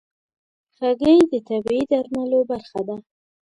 [0.79, 2.95] هګۍ د طبيعي درملو برخه ده.